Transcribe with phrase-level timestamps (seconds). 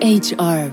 [0.00, 0.70] HR.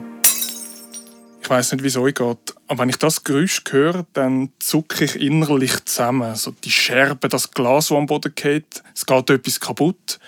[1.41, 5.05] Ich weiß nicht, wie es euch geht, aber wenn ich das Geräusch höre, dann zucke
[5.05, 6.35] ich innerlich zusammen.
[6.35, 10.19] So die Scherben, das Glas, das am Boden geht, es geht etwas kaputt.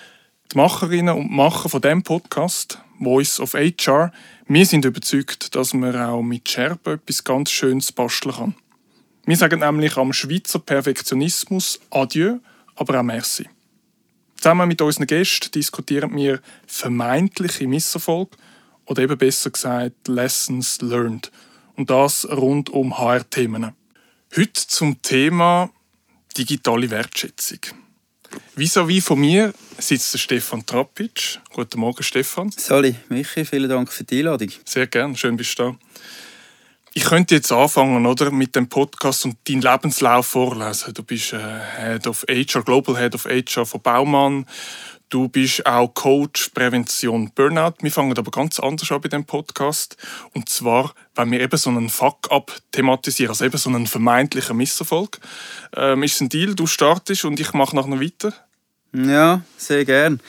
[0.52, 4.12] Die Macherinnen und Macher von dem Podcast, Voice of HR,
[4.48, 8.54] wir sind überzeugt, dass man auch mit Scherben etwas ganz Schönes basteln kann.
[9.26, 12.38] Wir sagen nämlich am Schweizer Perfektionismus Adieu,
[12.74, 13.48] aber auch Merci.
[14.36, 18.36] Zusammen mit unseren Gästen diskutieren wir vermeintliche Misserfolge
[18.88, 21.30] oder eben besser gesagt Lessons Learned.
[21.76, 23.72] Und das rund um HR-Themen.
[24.36, 25.70] Heute zum Thema
[26.36, 27.60] digitale Wertschätzung.
[28.56, 31.38] Vis-à-vis von mir sitzt der Stefan Trapic.
[31.52, 32.50] Guten Morgen, Stefan.
[32.50, 34.50] Sali, Michi, vielen Dank für die Einladung.
[34.64, 35.76] Sehr gern, schön bist du da.
[36.94, 40.92] Ich könnte jetzt anfangen, oder, mit dem Podcast und deinen Lebenslauf vorlesen.
[40.94, 41.38] Du bist äh,
[41.76, 44.46] Head of HR, Global Head of HR von Baumann.
[45.10, 47.76] Du bist auch Coach Prävention Burnout.
[47.80, 49.96] Wir fangen aber ganz anders an bei dem Podcast.
[50.34, 55.18] Und zwar, wenn wir eben so einen Fuck-up thematisieren, also eben so einen vermeintlichen Misserfolg.
[55.74, 58.34] Ähm, ist es ein Deal, du startest und ich mache nachher weiter?
[58.92, 60.20] Ja, sehr gern.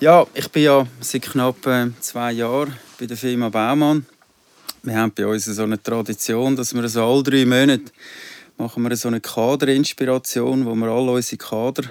[0.00, 4.04] Ja, ich bin ja seit knapp äh, zwei Jahren bei der Firma Baumann.
[4.82, 7.90] Wir haben bei uns so eine Tradition, dass wir so alle drei Monate
[8.58, 11.84] machen wir so eine Kaderinspiration, wo wir alle unsere Kader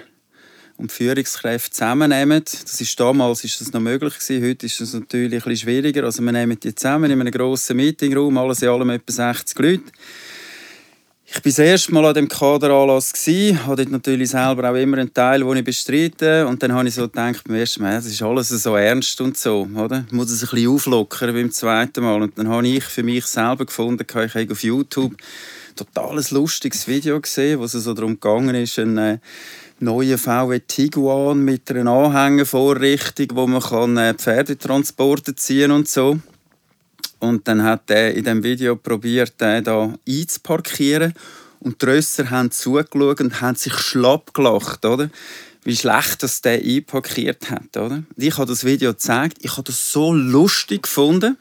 [0.80, 2.42] und Führungskräfte zusammennehmen.
[2.44, 4.48] Das ist damals ist das noch möglich gewesen.
[4.48, 6.04] Heute ist es natürlich ein schwieriger.
[6.04, 9.84] Also wir nehmen die zusammen in einem grossen Meetingraum, alles in allem etwa 60 Leute.
[11.32, 15.14] Ich war das erste Mal an dem Kaderanlass, Ich hatte natürlich selber auch immer einen
[15.14, 16.44] Teil, den ich bestreite.
[16.44, 19.36] Und dann habe ich so gedacht, beim ersten Mal, das ist alles so ernst und
[19.36, 19.68] so.
[19.76, 20.04] Oder?
[20.08, 22.20] Ich muss es ein bisschen auflockern beim zweiten Mal.
[22.20, 26.88] Und dann habe ich für mich selber gefunden, ich habe auf YouTube ein totales lustiges
[26.88, 29.18] Video gesehen, wo es so darum gegangen ist, ein äh,
[29.80, 36.18] neuen VW Tiguan mit einer Anhängervorrichtung, wo man kann äh, Pferdetransporte ziehen und so.
[37.18, 41.14] Und dann hat er in dem Video probiert, den da einzuparkieren.
[41.60, 45.10] Und die Rösser haben zugeschaut und haben sich schlapp gelacht, oder?
[45.62, 48.02] Wie schlecht das der einparkiert hat, oder?
[48.16, 49.38] Ich habe das Video gezeigt.
[49.42, 51.36] Ich habe das so lustig gefunden.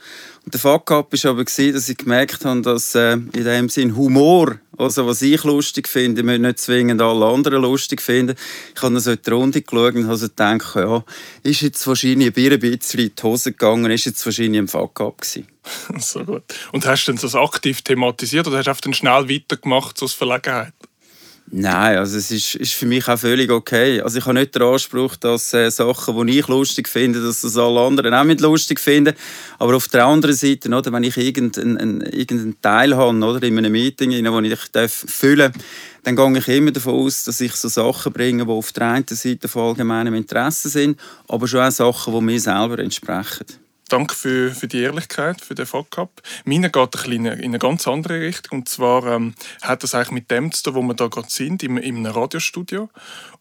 [0.51, 4.59] Der Fuck up war aber, dass ich gemerkt habe, dass äh, in dem Sinn Humor,
[4.79, 8.35] also was ich lustig finde, müssen nicht zwingend alle anderen lustig finden.
[8.73, 11.03] Ich habe dann so in die Runde geschaut und habe gedacht, ja,
[11.43, 15.21] ist jetzt wahrscheinlich ein bisschen in die Hose gegangen, ist jetzt wahrscheinlich ein Fuck up
[15.21, 15.47] gewesen.
[15.99, 16.43] so gut.
[16.71, 20.73] Und hast du das aktiv thematisiert oder hast du einfach schnell weitergemacht, so aus Verlegenheit?
[21.51, 24.01] Nein, also es ist, ist für mich auch völlig okay.
[24.01, 27.57] Also ich habe nicht den Anspruch, dass äh, Sachen, die ich lustig finde, dass das
[27.57, 29.15] alle anderen auch mit lustig finden.
[29.57, 33.71] Aber auf der anderen Seite, oder, wenn ich irgendeinen, irgendeinen Teil habe oder, in einem
[33.71, 35.63] Meeting, wo ich darf füllen darf,
[36.03, 39.05] dann gehe ich immer davon aus, dass ich so Sachen bringe, die auf der einen
[39.07, 43.45] Seite von allgemeinem Interesse sind, aber schon auch Sachen, die mir selber entsprechen.
[43.89, 46.21] Danke für, für die Ehrlichkeit, für den Fuck-up.
[46.45, 48.59] Meine geht ein in eine ganz andere Richtung.
[48.59, 51.63] Und zwar ähm, hat das eigentlich mit dem zu tun, wo wir da gerade sind,
[51.63, 52.89] in, in einem Radiostudio.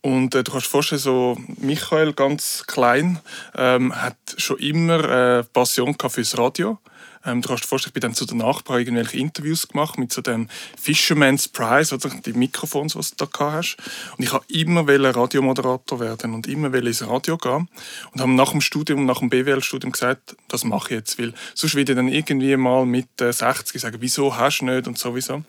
[0.01, 3.21] Und äh, du kannst dir vorstellen, so Michael, ganz klein,
[3.57, 6.79] ähm, hat schon immer äh, Passion fürs Radio.
[7.29, 10.13] Ähm, du kannst dir vorstellen, ich bin dann zu den Nachbarn irgendwelche Interviews gemacht mit
[10.13, 10.49] so dem
[10.81, 13.77] Fisherman's Prize, oder die Mikrofons, was du da hast.
[14.17, 17.69] Und ich wollte immer Radiomoderator werden und immer ins Radio gehen.
[18.13, 21.75] Und habe nach dem Studium, nach dem BWL-Studium gesagt, das mache ich jetzt, weil sonst
[21.75, 25.43] würde ich dann irgendwie mal mit 60 äh, sagen, wieso hast du nicht und sowieso.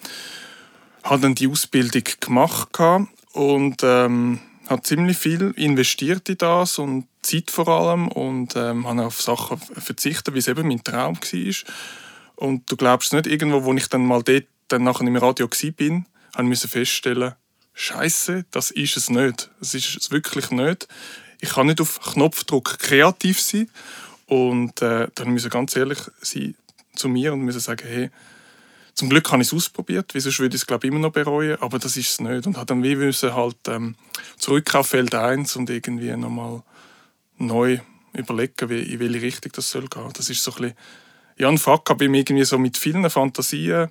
[1.04, 2.78] Habe dann die Ausbildung gemacht
[3.32, 4.40] und ähm,
[4.70, 9.58] habe ziemlich viel investiert in das und Zeit vor allem und ähm, habe auf Sachen
[9.58, 11.56] verzichtet, wie es eben mein Traum war.
[12.36, 16.04] Und du glaubst nicht, irgendwo, wo ich dann mal dort dann nachher im Radio war,
[16.36, 17.34] habe ich feststellen,
[17.74, 19.50] Scheiße, das ist es nicht.
[19.60, 20.88] Das ist es wirklich nicht.
[21.40, 23.70] Ich kann nicht auf Knopfdruck kreativ sein.
[24.28, 26.56] Und äh, dann müssen ganz ehrlich sein
[26.94, 28.10] zu mir und müssen sagen, hey,
[29.00, 31.80] zum Glück habe ich es ausprobiert, wieso würde ich es glaube immer noch bereuen, aber
[31.80, 32.46] das ist es nicht.
[32.46, 33.96] Und habe dann wie müssen halt ähm,
[34.38, 36.64] zurück auf Feld 1 und irgendwie nochmal
[37.38, 37.80] neu
[38.14, 40.12] überlegen, wie, in welche Richtung das soll gehen.
[40.14, 40.78] Das ist so ein bisschen,
[41.38, 43.88] ja, ein Fuck, ab ihm irgendwie so mit vielen Fantasien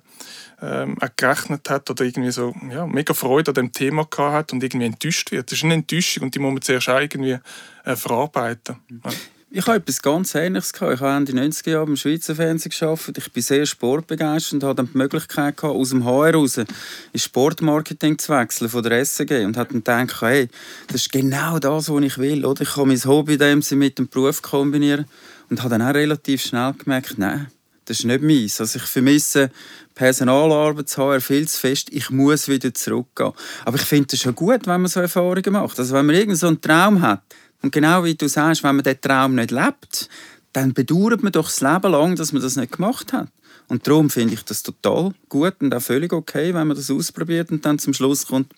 [0.61, 4.63] ähm, gerechnet hat oder irgendwie so ja, mega Freude an dem Thema gehabt hat und
[4.63, 5.51] irgendwie enttäuscht wird.
[5.51, 7.39] Das ist eine Enttäuschung und die muss man zuerst irgendwie
[7.83, 8.75] äh, verarbeiten.
[9.03, 9.11] Ja.
[9.51, 10.93] Ich habe etwas ganz Ähnliches gehabt.
[10.93, 13.17] Ich habe Ende 90er Jahre im Schweizer Fernsehen gearbeitet.
[13.17, 16.69] Ich bin sehr sportbegeistert und hatte die Möglichkeit gehabt, aus dem HR raus ins
[17.15, 20.49] Sportmarketing zu wechseln von der SG und habe dann gedacht, hey,
[20.85, 22.45] das ist genau das, was ich will.
[22.45, 22.61] Oder?
[22.61, 25.05] Ich kann mein Hobby dem mit dem Beruf kombinieren
[25.49, 27.47] und habe dann auch relativ schnell gemerkt, nein,
[27.85, 28.61] das ist nicht meins.
[28.61, 29.49] Also ich vermisse
[29.95, 31.87] Personalarbeit HR viel zu fest.
[31.91, 33.31] Ich muss wieder zurückgehen.
[33.65, 35.79] Aber ich finde es schon gut, wenn man so Erfahrungen macht.
[35.79, 37.23] Also wenn man irgendeinen so einen Traum hat,
[37.61, 40.09] und genau wie du sagst, wenn man diesen Traum nicht lebt,
[40.53, 43.27] dann bedauert man doch das Leben lang, dass man das nicht gemacht hat.
[43.67, 47.51] Und darum finde ich das total gut und auch völlig okay, wenn man das ausprobiert
[47.51, 48.51] und dann zum Schluss kommt,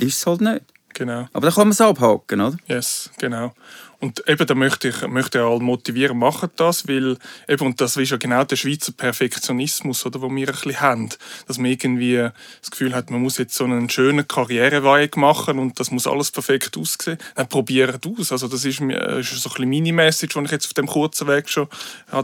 [0.00, 0.62] ist es halt nicht.
[0.94, 1.28] Genau.
[1.32, 2.56] Aber da kann man es abhaken, oder?
[2.66, 3.54] Yes, genau.
[4.00, 7.16] Und eben, da möchte ich, möchte ich alle motivieren, machen das, weil
[7.48, 11.08] eben, und das ist ja genau der Schweizer Perfektionismus, oder, wo wir ein bisschen haben,
[11.48, 12.28] dass man irgendwie
[12.60, 16.30] das Gefühl hat, man muss jetzt so einen schönen Karriereweg machen und das muss alles
[16.30, 17.18] perfekt aussehen.
[17.34, 18.30] Dann probiert aus.
[18.30, 21.26] Also das ist, ist so ein bisschen meine Message, die ich jetzt auf dem kurzen
[21.26, 21.68] Weg schon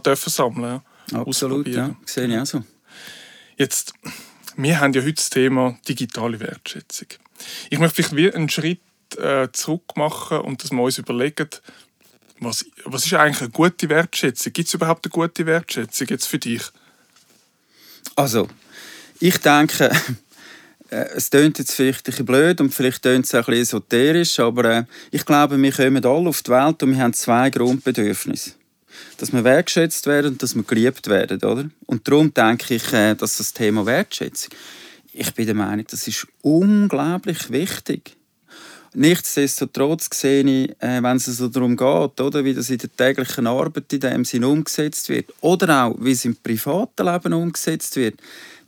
[0.05, 0.81] dürfen sammeln
[1.11, 1.20] ja.
[1.20, 1.94] Absolut, ja.
[2.05, 2.62] Sehe ich auch so.
[3.56, 3.94] Jetzt,
[4.56, 7.09] wir haben ja heute das Thema digitale Wertschätzung.
[7.70, 8.81] Ich möchte vielleicht wie einen Schritt
[9.19, 11.49] äh, zurück machen und dass wir uns überlegen,
[12.41, 14.53] was, was ist eigentlich eine gute Wertschätzung?
[14.53, 16.62] Gibt es überhaupt eine gute Wertschätzung jetzt für dich?
[18.17, 18.49] Also,
[19.21, 19.91] ich denke,
[20.91, 23.79] äh, es klingt jetzt vielleicht ein bisschen blöd und vielleicht klingt es auch ein bisschen
[23.79, 27.51] esoterisch, aber äh, ich glaube, wir kommen alle auf die Welt und wir haben zwei
[27.51, 28.53] Grundbedürfnisse.
[29.19, 31.69] Dass wir wertschätzt werden und dass wir geliebt werden, oder?
[31.87, 34.53] Und darum denke ich, äh, dass das Thema Wertschätzung,
[35.12, 38.17] ich bin der Meinung, das ist unglaublich wichtig.
[38.96, 43.49] Nichtsdestotrotz sehe ich, äh, wenn es so darum geht, oder, wie das in der täglichen
[43.49, 48.20] Arbeit in dem Sinn umgesetzt wird, oder auch, wie es im privaten Leben umgesetzt wird,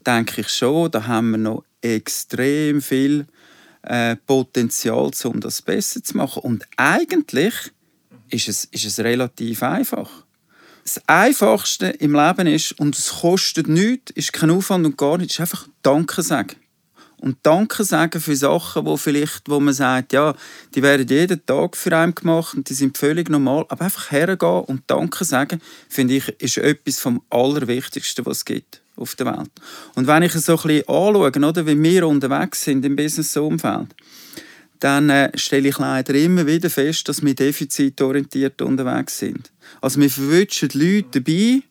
[0.05, 3.27] denke ich schon, da haben wir noch extrem viel
[3.83, 6.43] äh, Potenzial, um das besser zu machen.
[6.43, 7.55] Und eigentlich
[8.29, 10.11] ist es, ist es relativ einfach.
[10.83, 15.35] Das Einfachste im Leben ist, und es kostet nichts, ist kein Aufwand und gar nichts,
[15.35, 16.57] ist einfach Danke sagen
[17.21, 20.35] und Danke sagen für Sachen, wo vielleicht, wo man sagt, ja,
[20.75, 23.65] die werden jeden Tag für einen gemacht und die sind völlig normal.
[23.69, 28.83] Aber einfach hergehen und Danke sagen, finde ich, ist etwas vom Allerwichtigsten, was es gibt
[28.97, 29.51] auf der Welt.
[29.95, 33.95] Und wenn ich es so ein bisschen anschaue, oder, wie wir unterwegs sind im Business-Umfeld,
[34.81, 39.51] dann äh, stelle ich leider immer wieder fest, dass wir defizitorientiert unterwegs sind.
[39.81, 41.63] Also wir verwünschen Leute dabei,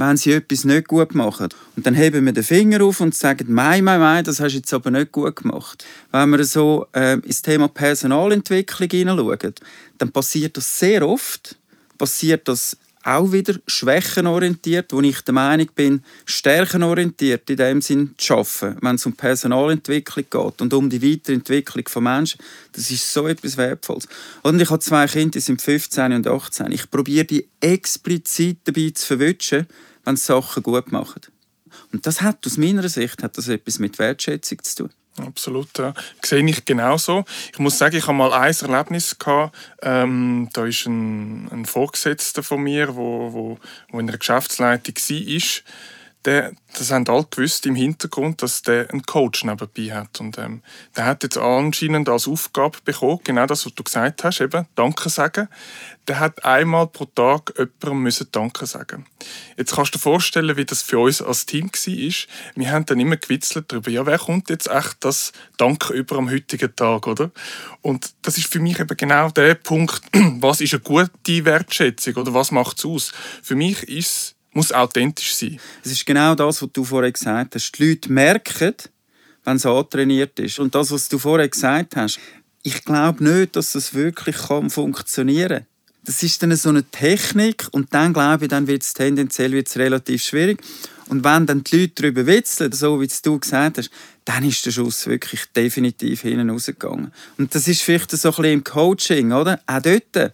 [0.00, 1.48] wenn sie etwas nicht gut machen.
[1.76, 4.58] Und dann heben wir den Finger auf und sagen, mei, mei, mei, das hast du
[4.58, 5.84] jetzt aber nicht gut gemacht.
[6.10, 9.54] Wenn wir so äh, ins Thema Personalentwicklung hineinschauen,
[9.98, 11.56] dann passiert das sehr oft,
[11.98, 18.34] passiert das auch wieder schwächenorientiert, wo ich der Meinung bin, stärkenorientiert in dem Sinn zu
[18.34, 22.40] arbeiten, wenn es um Personalentwicklung geht und um die Weiterentwicklung von Menschen.
[22.72, 24.06] Das ist so etwas Wertvolles.
[24.42, 26.72] Und ich habe zwei Kinder, die sind 15 und 18.
[26.72, 29.66] Ich probiere die explizit dabei zu verwünschen,
[30.04, 31.20] wenn sie Sachen gut machen.
[31.92, 34.90] Und das hat aus meiner Sicht hat das etwas mit Wertschätzung zu tun.
[35.18, 35.92] Absolut, ja.
[36.24, 37.24] Sehe ich genauso.
[37.52, 39.54] Ich muss sagen, ich habe mal ein Erlebnis gehabt.
[39.82, 43.58] Ähm, da ist ein, ein Vorgesetzter von mir, wo, wo,
[43.90, 45.40] wo in einer Geschäftsleitung war
[46.24, 50.20] der, das haben alle gewusst im Hintergrund, dass der einen Coach nebenbei hat.
[50.20, 50.62] Und ähm,
[50.94, 55.08] der hat jetzt anscheinend als Aufgabe bekommen, genau das, was du gesagt hast, eben Danke
[55.08, 55.48] sagen.
[56.08, 59.06] Der hat einmal pro Tag jemandem müssen Danke sagen.
[59.56, 62.14] Jetzt kannst du dir vorstellen, wie das für uns als Team war.
[62.54, 66.30] Wir haben dann immer gewitzelt darüber, ja, wer kommt jetzt echt das Danke über am
[66.30, 67.30] heutigen Tag, oder?
[67.80, 72.34] Und das ist für mich eben genau der Punkt, was ist eine gute Wertschätzung oder
[72.34, 73.12] was macht es aus?
[73.42, 75.58] Für mich ist muss authentisch sein.
[75.82, 77.72] Es ist genau das, was du vorher gesagt hast.
[77.72, 78.74] Die Leute merken,
[79.44, 80.58] wenn es antrainiert ist.
[80.58, 82.20] Und das, was du vorher gesagt hast,
[82.62, 85.66] ich glaube nicht, dass das wirklich kann funktionieren kann.
[86.04, 89.78] Das ist dann so eine Technik und dann glaube ich, dann wird es tendenziell wird's
[89.78, 90.60] relativ schwierig.
[91.08, 93.90] Und wenn dann die Leute darüber witzeln, so wie du gesagt hast,
[94.26, 97.12] dann ist der Schuss wirklich definitiv hinten rausgegangen.
[97.38, 99.60] Und das ist vielleicht so ein bisschen im Coaching, oder?
[99.66, 100.32] Auch dort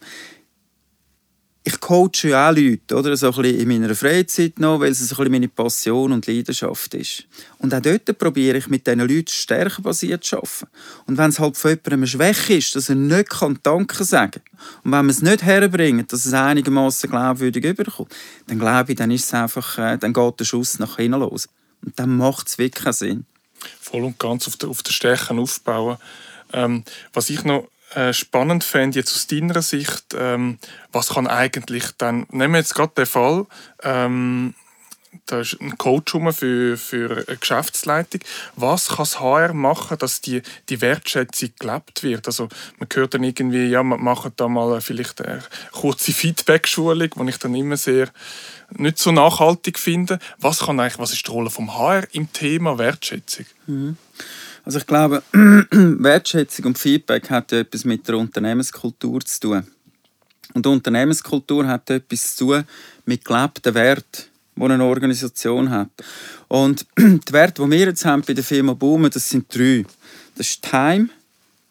[1.66, 3.16] ich coache ja auch Leute, oder?
[3.16, 6.25] So ein bisschen in meiner Freizeit noch, weil es so ein bisschen meine Passion und
[6.28, 7.25] Leidenschaft ist.
[7.58, 10.68] Und auch dort probiere ich mit diesen Leuten stärkenbasiert zu arbeiten.
[11.06, 14.58] Und wenn es halt von jemandem schwach ist, dass er nicht kann Danke sagen kann,
[14.85, 18.14] und wenn man es nicht herbringt, dass es einigermaßen glaubwürdig überkommt,
[18.46, 21.49] dann glaube ich, dann ist es einfach, äh, dann geht der Schuss nach hinten los.
[21.85, 23.26] Und dann macht es wirklich Sinn.
[23.80, 25.96] Voll und ganz auf der, auf der Stärken aufbauen.
[26.52, 30.59] Ähm, was ich noch äh, spannend fände, jetzt aus deiner Sicht, ähm,
[30.93, 33.47] was kann eigentlich dann, nehmen wir jetzt gerade den Fall,
[33.83, 34.55] ähm,
[35.26, 38.21] da ist ein Coach für, für eine Geschäftsleitung.
[38.55, 42.26] Was kann das HR machen, dass die, die Wertschätzung gelebt wird?
[42.26, 47.28] Also man hört dann irgendwie, ja, man macht da mal vielleicht eine kurze Feedback-Schulung, die
[47.31, 48.09] ich dann immer sehr
[48.76, 50.19] nicht so nachhaltig finde.
[50.38, 53.47] Was kann eigentlich, was ist die Rolle vom HR im Thema Wertschätzung?
[53.66, 53.97] Mhm.
[54.66, 55.23] Also ich glaube,
[55.70, 59.66] Wertschätzung und Feedback hat ja etwas mit der Unternehmenskultur zu tun.
[60.54, 62.64] Und Unternehmenskultur hat etwas zu tun
[63.04, 64.25] mit gelebten Werten,
[64.56, 65.90] die eine Organisation hat.
[66.49, 69.87] Und die Werte, die wir jetzt haben bei der Firma Boomen, das sind drei.
[70.35, 71.11] Das ist Time,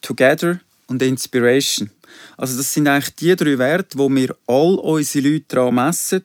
[0.02, 1.90] Together und Inspiration.
[2.38, 6.24] Also das sind eigentlich die drei Werte, wo wir all unsere Leute daran messen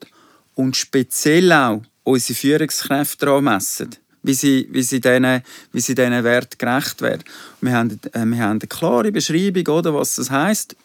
[0.54, 3.90] und speziell auch unsere Führungskräfte daran messen
[4.22, 7.24] wie sie, wie sie diesen, wie Wert gerecht werden.
[7.60, 10.76] Wir haben, äh, wir haben eine klare Beschreibung, oder, was das heißt.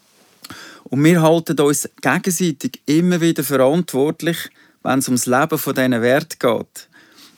[0.86, 4.38] Und wir halten uns gegenseitig immer wieder verantwortlich,
[4.84, 6.88] wenn es ums Leben von diesen Wert geht.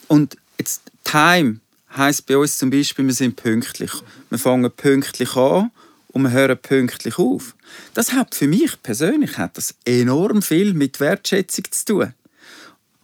[0.08, 1.60] Und jetzt Time
[1.96, 3.92] heißt bei uns zum Beispiel, wir sind pünktlich.
[4.30, 5.72] Wir fangen pünktlich an
[6.10, 7.56] und wir hören pünktlich auf.
[7.94, 12.14] Das hat für mich persönlich hat das enorm viel mit Wertschätzung zu tun.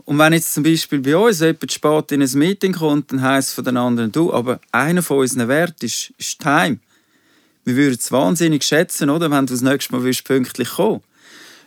[0.06, 3.50] Und wenn jetzt zum Beispiel bei uns jemand spät in ein Meeting kommt, dann heisst
[3.50, 6.80] es von den anderen, du, aber einer von unseren Werten ist, ist Time.
[7.64, 11.02] Wir würden es wahnsinnig schätzen, oder, wenn du das nächste Mal willst, pünktlich kommen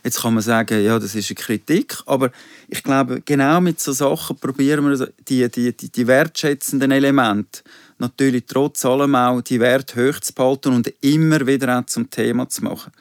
[0.03, 2.31] Jetzt kann man sagen, ja, das ist eine Kritik, aber
[2.69, 7.61] ich glaube, genau mit so Sachen probieren wir die, die, die, die wertschätzenden Elemente
[7.97, 12.47] natürlich trotz allem auch die Werte hoch zu behalten und immer wieder auch zum Thema
[12.47, 12.91] zu machen.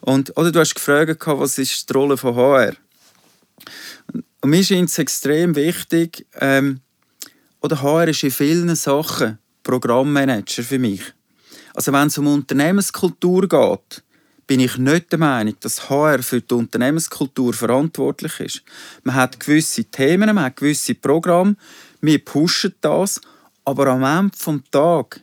[0.00, 2.74] Und, oder du hast gefragt, was ist die Rolle von HR?
[4.48, 6.80] Und mir scheint es extrem wichtig, ähm,
[7.60, 11.02] oder HR ist in vielen Sachen Programmmanager für mich.
[11.74, 14.02] Also wenn es um Unternehmenskultur geht,
[14.46, 18.62] bin ich nicht der Meinung, dass HR für die Unternehmenskultur verantwortlich ist.
[19.02, 21.56] Man hat gewisse Themen, man hat gewisse Programme,
[22.00, 23.20] wir pushen das,
[23.66, 25.20] aber am Ende des Tages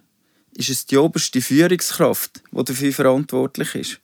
[0.53, 3.99] ist es die oberste Führungskraft, die dafür verantwortlich ist.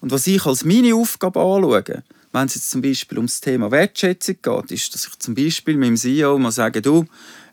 [0.00, 2.02] Und was ich als meine Aufgabe anschaue,
[2.34, 5.76] wenn es jetzt zum Beispiel um das Thema Wertschätzung geht, ist, dass ich zum Beispiel
[5.76, 7.06] mit dem CEO mal sage, du,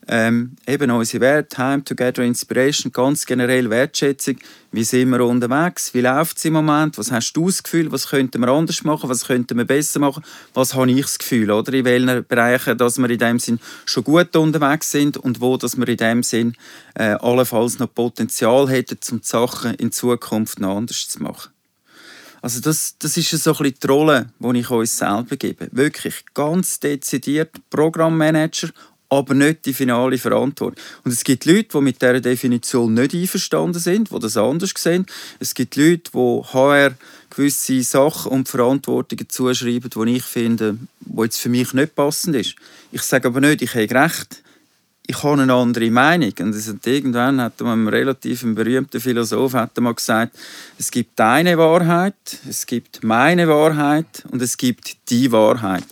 [0.08, 4.38] ähm, eben unsere Werte, Time Together Inspiration, ganz generell Wertschätzung.
[4.72, 5.94] Wie sind wir unterwegs?
[5.94, 6.98] Wie läuft es im Moment?
[6.98, 7.92] Was hast du das Gefühl?
[7.92, 9.08] Was könnten wir anders machen?
[9.08, 10.24] Was könnten wir besser machen?
[10.56, 11.52] Was habe ich das Gefühl?
[11.52, 11.74] Oder?
[11.74, 15.78] In welchen Bereichen dass wir in dem Sinn schon gut unterwegs sind und wo dass
[15.78, 16.56] wir in dem Sinn
[16.96, 21.51] äh, allenfalls noch Potenzial hätten, um die Sachen in Zukunft noch anders zu machen.
[22.42, 25.68] Also das, das ist so ein bisschen die Rolle, die ich uns selber gebe.
[25.72, 28.70] Wirklich ganz dezidiert Programmmanager,
[29.10, 30.82] aber nicht die finale Verantwortung.
[31.04, 35.06] Und es gibt Leute, die mit dieser Definition nicht einverstanden sind, die das anders sehen.
[35.40, 36.96] Es gibt Leute, die HR
[37.30, 42.56] gewisse Sachen und Verantwortungen zuschreiben, die ich finde, die jetzt für mich nicht passend ist.
[42.92, 44.42] Ich sage aber nicht, ich habe recht
[45.08, 46.34] ich habe eine andere Meinung.
[46.40, 50.38] Und irgendwann hat man einen relativ berühmten Philosoph hat mal gesagt,
[50.78, 52.16] es gibt deine Wahrheit,
[52.48, 55.84] es gibt meine Wahrheit und es gibt die Wahrheit.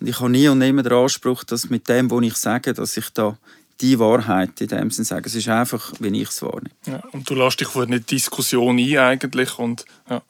[0.00, 2.96] Und ich habe nie und nimmer den Anspruch, dass mit dem, was ich sage, dass
[2.96, 3.36] ich da
[3.80, 5.26] die Wahrheit in dem Sinne sage.
[5.26, 6.70] Es ist einfach, wie ich es wahrnehme.
[6.86, 10.22] Ja, und du lässt dich vor eine Diskussion ein eigentlich und ja.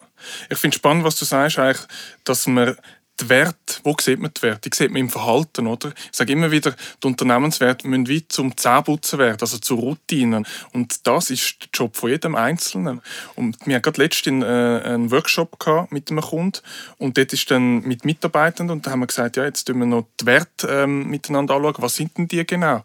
[0.48, 1.84] Ich finde es spannend, was du sagst, eigentlich,
[2.24, 2.76] dass man
[3.20, 4.70] die Werte, wo sieht man die Werte?
[4.70, 5.88] Die sieht man im Verhalten, oder?
[5.88, 10.46] Ich sage immer wieder, die Unternehmenswerte müssen wie zum Zähneputzen werden, also zu Routinen.
[10.72, 13.00] Und das ist der Job von jedem Einzelnen.
[13.34, 15.58] Und wir hatten gerade letztens äh, einen Workshop
[15.90, 16.60] mit einem Kunden
[16.98, 19.86] und dort ist dann mit Mitarbeitern und da haben wir gesagt, ja, jetzt tun wir
[19.86, 21.74] noch die Werte ähm, miteinander anschauen.
[21.78, 22.84] Was sind denn die genau?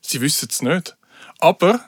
[0.00, 0.96] Sie wissen es nicht.
[1.38, 1.80] Aber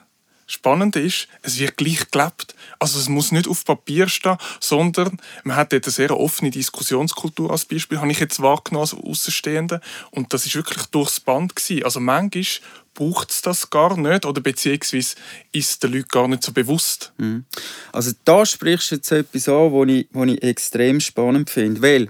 [0.45, 2.55] Spannende ist, es wird gleich gelebt.
[2.79, 7.51] Also es muss nicht auf Papier stehen, sondern man hat dort eine sehr offene Diskussionskultur
[7.51, 9.81] als Beispiel, habe ich jetzt wahrgenommen als Außenstehende.
[10.11, 11.83] Und das ist wirklich durchs Band gewesen.
[11.83, 12.45] Also manchmal
[12.93, 15.15] braucht es das gar nicht oder beziehungsweise
[15.51, 17.11] ist es den Leuten gar nicht so bewusst.
[17.17, 17.45] Mhm.
[17.91, 22.09] Also da sprichst du jetzt etwas an, was ich, was ich extrem spannend finde, weil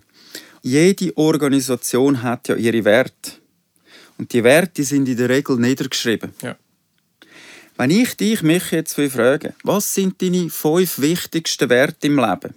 [0.61, 3.33] jede Organisation hat ja ihre Werte.
[4.17, 6.33] Und die Werte sind in der Regel niedergeschrieben.
[6.41, 6.55] Ja.
[7.83, 12.55] Wenn ich dich mich jetzt frage, was sind deine fünf wichtigsten Werte im Leben?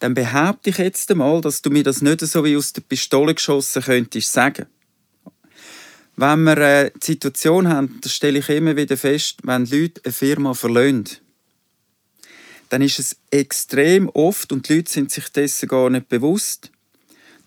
[0.00, 3.34] Dann behaupte ich jetzt einmal, dass du mir das nicht so wie aus der Pistole
[3.34, 4.66] geschossen könntest sagen.
[6.14, 10.52] Wenn wir eine Situation haben, das stelle ich immer wieder fest, wenn Leute eine Firma
[10.52, 11.08] verlassen,
[12.68, 16.70] dann ist es extrem oft, und die Leute sind sich dessen gar nicht bewusst,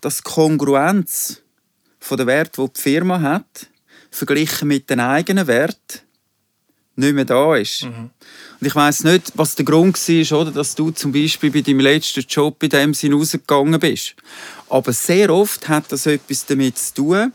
[0.00, 1.42] dass die Kongruenz
[2.00, 3.68] von der Wert, die die Firma hat,
[4.10, 6.03] verglichen mit den eigenen Werten,
[6.96, 7.84] nicht mehr da ist.
[7.84, 8.10] Mhm.
[8.60, 11.80] Und ich weiß nicht, was der Grund war, oder, dass du zum Beispiel bei deinem
[11.80, 14.14] letzten Job in dem Sinn rausgegangen bist.
[14.68, 17.32] Aber sehr oft hat das etwas damit zu tun,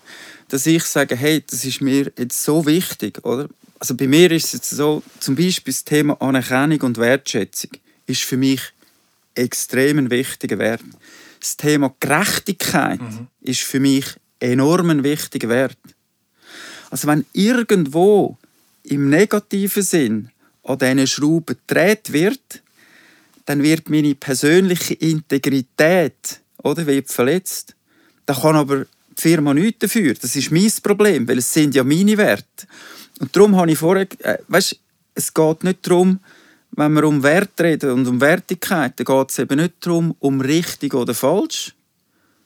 [0.48, 3.48] dass ich sage, hey, das ist mir jetzt so wichtig, oder?
[3.80, 7.72] Also bei mir ist es jetzt so, zum Beispiel das Thema Anerkennung und Wertschätzung
[8.08, 8.62] ist für mich
[9.36, 10.84] extrem ein wichtiger Wert.
[11.40, 13.28] Das Thema Gerechtigkeit mhm.
[13.42, 14.06] ist für mich
[14.40, 15.78] enorm ein wichtiger Wert.
[16.90, 18.38] Also wenn irgendwo
[18.90, 20.30] im negativen Sinn
[20.64, 22.62] an diesen Schrauben gedreht wird,
[23.46, 27.76] dann wird meine persönliche Integrität oder, wird verletzt.
[28.26, 28.86] Da kann aber
[29.18, 30.14] die Firma nichts dafür.
[30.14, 32.68] Das ist mein Problem, weil es sind ja meine Werte.
[33.20, 34.80] Und darum habe ich vorher, äh, weißt,
[35.16, 36.20] es geht nicht darum,
[36.72, 40.40] wenn wir um Wert reden und um Wertigkeit, dann geht es eben nicht darum, um
[40.40, 41.74] richtig oder falsch,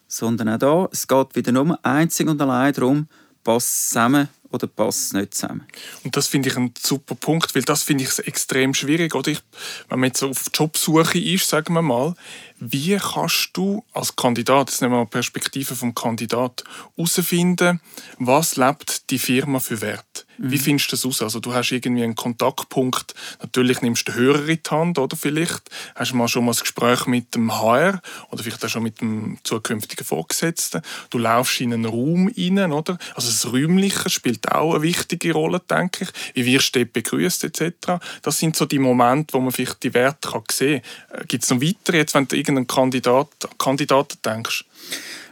[0.08, 3.08] sondern auch da, es geht wieder nur einzig und allein darum,
[3.44, 5.66] passt zusammen oder passt es nicht zusammen.
[6.04, 9.14] Und das finde ich ein super Punkt, weil das finde ich extrem schwierig.
[9.14, 9.40] Oder ich,
[9.88, 12.14] wenn man jetzt auf Jobsuche ist, sagen wir mal,
[12.60, 16.64] wie kannst du als Kandidat, jetzt nehmen wir mal Perspektive vom Kandidat,
[16.96, 17.80] herausfinden,
[18.18, 20.26] was lebt die Firma für Wert?
[20.38, 20.50] Mhm.
[20.50, 21.22] Wie findest du das aus?
[21.22, 25.16] Also du hast irgendwie einen Kontaktpunkt, natürlich nimmst du den Hörer in die Hand, oder
[25.16, 28.82] vielleicht hast du mal schon mal ein Gespräch mit dem HR oder vielleicht auch schon
[28.82, 30.82] mit dem zukünftigen Vorgesetzten.
[31.10, 32.98] Du laufst in einen Raum rein, oder?
[33.14, 36.10] Also das Räumliche spielt auch eine wichtige Rolle, denke ich.
[36.34, 37.98] Wie wirst du begrüßt etc.
[38.22, 41.20] Das sind so die Momente, wo man vielleicht die Werte kann sehen kann.
[41.20, 44.64] Äh, Gibt es noch weitere, jetzt, wenn du irgendeinen Kandidat, Kandidaten denkst?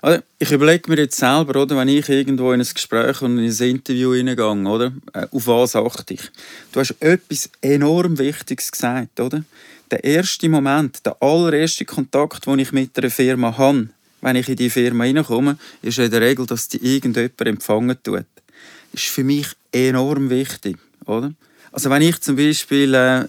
[0.01, 3.51] Also, ich überlege mir jetzt selber, oder, wenn ich irgendwo in ein Gespräch und in
[3.51, 6.23] ein Interview hineingehe, oder, äh, auf was achte ich?
[6.73, 9.45] Du hast etwas enorm Wichtiges gesagt, oder?
[9.93, 13.91] Der erste Moment, der allererste Kontakt, den ich mit einer Firma habe,
[14.23, 18.25] wenn ich in die Firma hineinkomme, ist in der Regel, dass die irgendjemand empfangen tut.
[18.93, 21.33] Ist für mich enorm wichtig, oder?
[21.71, 23.25] Also wenn ich zum Beispiel, äh,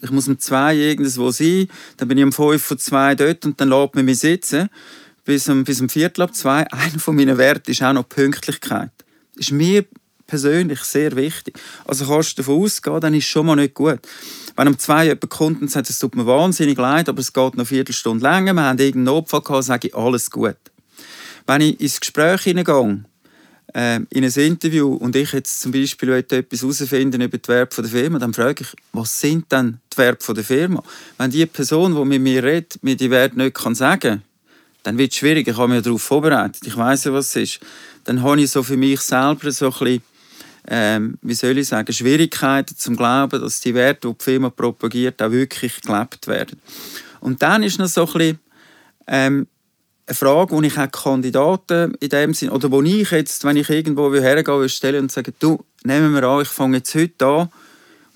[0.00, 3.60] ich muss um zwei irgendwo sein, dann bin ich um fünf von zwei dort und
[3.60, 4.68] dann lässt man mich sitzen
[5.24, 6.66] bis um, bis um Viertel ab zwei.
[6.72, 8.90] Einer von meinen Werten ist auch noch Pünktlichkeit.
[9.34, 9.84] Das ist mir
[10.26, 11.58] persönlich sehr wichtig.
[11.84, 14.00] Also kannst du davon ausgehen, dann ist es schon mal nicht gut.
[14.56, 17.42] Wenn um zwei jemand kommt und sagt, es tut mir wahnsinnig leid, aber es geht
[17.42, 20.56] noch eine Viertelstunde länger, wir haben irgendeinen Notfall gehabt, sage ich, alles gut.
[21.46, 23.04] Wenn ich ins Gespräch hineingehe,
[23.74, 27.84] äh, in ein Interview und ich jetzt zum Beispiel etwas herausfinden über die Verb der
[27.84, 30.82] Firma, dann frage ich, was sind denn die Verb der Firma?
[31.18, 34.22] Wenn die Person, die mit mir redet, mir die Werte nicht kann sagen kann,
[34.82, 35.46] dann wird es schwierig.
[35.48, 36.66] Ich habe mich darauf vorbereitet.
[36.66, 37.60] Ich weiß ja, was es ist.
[38.04, 40.02] Dann habe ich so für mich selber so ein bisschen,
[40.68, 45.22] ähm, wie soll ich sagen, Schwierigkeiten zum Glauben, dass die Werte, die die Firma propagiert,
[45.22, 46.60] auch wirklich gelebt werden.
[47.20, 48.38] Und dann ist noch so ein bisschen,
[49.06, 49.46] ähm,
[50.06, 53.70] eine Frage, die ich auch Kandidaten in dem Sinn, oder wo ich jetzt, wenn ich
[53.70, 57.48] irgendwo hergehe, will stelle und sage, du, nehmen wir an, ich fange jetzt heute an,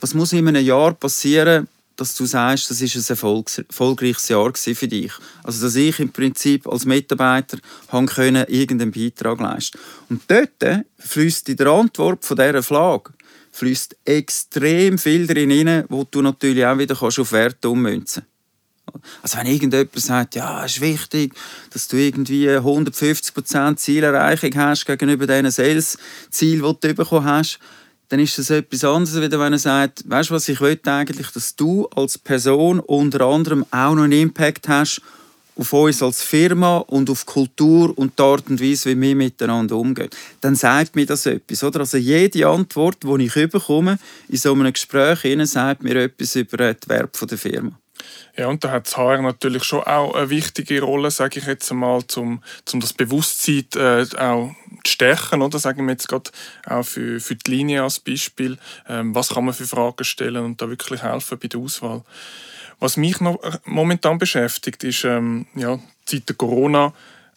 [0.00, 4.88] was muss in einem Jahr passieren, dass du sagst, das ist ein erfolgreiches Jahr für
[4.88, 5.12] dich.
[5.42, 7.58] Also, dass ich im Prinzip als Mitarbeiter
[8.06, 9.78] können, irgendeinen Beitrag leisten
[10.10, 13.12] Und dort fließt in der Antwort von dieser Frage
[13.52, 18.35] fließt extrem viel drin wo du natürlich auch wieder auf Werte ummünzen kannst.
[19.22, 21.34] Also wenn irgendjemand sagt, ja, es ist wichtig,
[21.70, 27.58] dass du irgendwie 150% Zielerreichung hast gegenüber diesen Sales-Zielen, die du bekommen hast,
[28.08, 31.28] dann ist das etwas anderes, als wenn er sagt, weißt du was, ich will eigentlich,
[31.32, 35.02] dass du als Person unter anderem auch noch einen Impact hast
[35.56, 39.76] auf uns als Firma und auf Kultur und die Art und Weise, wie wir miteinander
[39.76, 40.10] umgehen.
[40.40, 41.64] Dann sagt mir das etwas.
[41.64, 41.80] Oder?
[41.80, 46.88] Also jede Antwort, die ich bekomme in so einem Gespräch, sagt mir etwas über die
[46.88, 47.72] Verb der Firma.
[48.36, 51.70] Ja, und da hat das HR natürlich schon auch eine wichtige Rolle, sage ich jetzt
[51.70, 55.58] einmal, um, um das Bewusstsein äh, auch zu stärken, oder?
[55.58, 56.30] Sagen wir jetzt gerade
[56.66, 58.58] auch für, für die Linie als Beispiel.
[58.88, 62.02] Ähm, was kann man für Fragen stellen und da wirklich helfen bei der Auswahl?
[62.78, 66.92] Was mich noch äh, momentan beschäftigt, ist, ähm, ja, Zeit der Corona,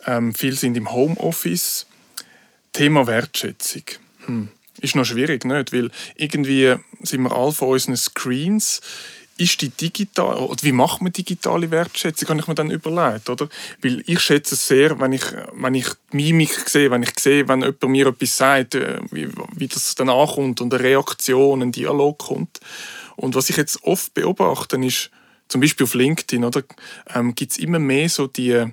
[0.06, 1.86] ähm, viele sind im Homeoffice.
[2.74, 3.84] Thema Wertschätzung.
[4.26, 4.50] Hm.
[4.82, 5.74] Ist noch schwierig, nicht?
[5.74, 8.82] Weil irgendwie sind wir alle von unseren Screens
[9.40, 13.48] ist die digital oder wie macht man digitale Wertschätzung, habe ich mir dann überlegt, oder?
[13.82, 15.24] Weil ich schätze es sehr, wenn ich,
[15.54, 19.30] wenn ich die Mimik sehe, wenn ich sehe, wenn jemand mir etwas sagt, äh, wie,
[19.56, 22.60] wie das dann ankommt und eine Reaktion, ein Dialog kommt.
[23.16, 25.10] Und was ich jetzt oft beobachte, ist,
[25.48, 26.64] zum Beispiel auf LinkedIn, oder,
[27.16, 28.66] ähm, gibt es immer mehr so die,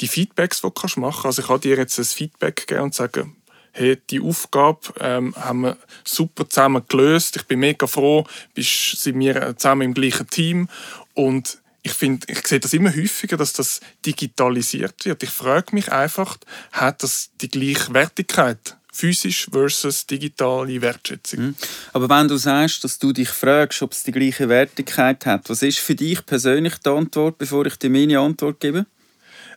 [0.00, 1.26] die Feedbacks, die du machen kannst.
[1.26, 3.36] Also ich kann dir jetzt ein Feedback geben und sagen,
[3.72, 7.36] hey, die Aufgabe ähm, haben wir super zusammen gelöst.
[7.36, 10.68] Ich bin mega froh, bist, sind wir zusammen im gleichen Team
[11.14, 15.22] und ich finde, ich sehe das immer häufiger, dass das digitalisiert wird.
[15.22, 16.36] Ich frage mich einfach,
[16.70, 18.76] hat das die gleiche Wertigkeit?
[18.94, 21.40] Physisch versus digitale Wertschätzung.
[21.40, 21.54] Mhm.
[21.92, 25.62] Aber wenn du sagst, dass du dich fragst, ob es die gleiche Wertigkeit hat, was
[25.62, 28.86] ist für dich persönlich die Antwort, bevor ich dir meine Antwort gebe?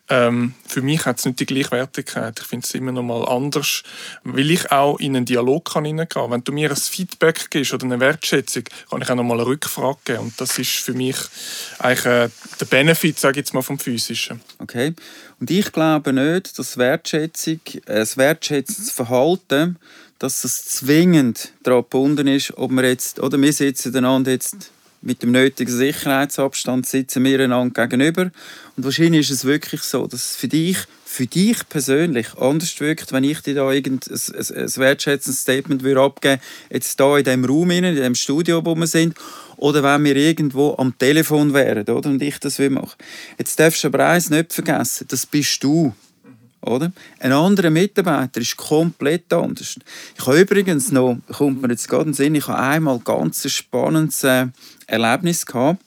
[0.08, 2.40] Ähm, für mich hat es nicht die Gleichwertigkeit.
[2.40, 3.82] Ich finde es immer noch mal anders,
[4.24, 6.30] weil ich auch in einen Dialog kann hineingehen.
[6.30, 9.48] Wenn du mir ein Feedback gibst oder eine Wertschätzung, kann ich auch noch mal eine
[9.48, 10.20] Rückfrage geben.
[10.20, 11.18] Und das ist für mich
[11.80, 14.42] eigentlich äh, der Benefit, sage ich jetzt mal, vom Physischen.
[14.60, 14.94] Okay.
[15.40, 19.80] Und ich glaube nicht, dass Wertschätzung, äh, das wertschätzendes Verhalten,
[20.20, 24.72] dass es zwingend daran gebunden ist, ob wir jetzt, oder wir sitzen einander jetzt
[25.06, 28.32] mit dem nötigen Sicherheitsabstand sitzen wir einander gegenüber.
[28.76, 30.78] Und wahrscheinlich ist es wirklich so, dass es für dich
[31.16, 36.42] für dich persönlich anders wirkt, wenn ich dir da irgendein ein, wertschätzendes Statement würde abgeben
[36.70, 39.16] jetzt da in dem Raum, in dem Studio, wo wir sind,
[39.56, 42.10] oder wenn wir irgendwo am Telefon wären oder?
[42.10, 42.98] und ich das will machen.
[43.38, 45.94] Jetzt darfst du aber eins nicht vergessen, das bist du.
[46.66, 46.92] Oder?
[47.20, 49.78] Ein anderer Mitarbeiter ist komplett anders.
[50.18, 53.50] Ich habe übrigens noch, kommt mir jetzt gerade in Sinn, ich habe einmal ganz ein
[53.50, 54.48] spannendes äh,
[54.88, 55.80] Erlebnis gehabt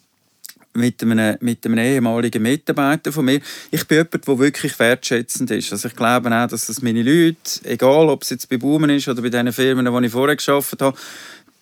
[0.75, 3.41] mit einem, mit einem ehemaligen Mitarbeiter von mir.
[3.71, 5.73] Ich bin jemand, der wirklich wertschätzend ist.
[5.73, 9.09] Also ich glaube auch, dass das meine Leute, egal ob es jetzt bei Boomen ist
[9.09, 10.97] oder bei den Firmen, die ich vorher gearbeitet habe,